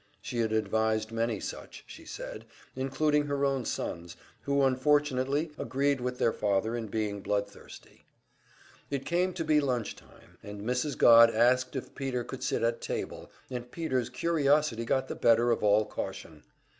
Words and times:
She 0.19 0.39
had 0.39 0.51
advised 0.51 1.11
many 1.11 1.39
such, 1.39 1.83
she 1.85 2.05
said, 2.05 2.45
including 2.75 3.27
her 3.27 3.45
own 3.45 3.65
sons, 3.65 4.15
who 4.41 4.63
unfortunately 4.63 5.51
agreed 5.59 6.01
with 6.01 6.17
their 6.17 6.33
father 6.33 6.75
in 6.75 6.87
being 6.87 7.21
blood 7.21 7.47
thirsty. 7.47 8.07
It 8.89 9.05
came 9.05 9.31
to 9.33 9.45
be 9.45 9.61
lunch 9.61 9.95
time, 9.95 10.39
and 10.41 10.63
Mrs. 10.63 10.97
Godd 10.97 11.29
asked 11.29 11.75
if 11.75 11.93
Peter 11.93 12.23
could 12.23 12.41
sit 12.41 12.63
at 12.63 12.81
table 12.81 13.29
and 13.51 13.69
Peter's 13.69 14.09
curiosity 14.09 14.85
got 14.85 15.07
the 15.07 15.13
better 15.13 15.51
of 15.51 15.61
all 15.61 15.85
caution. 15.85 16.41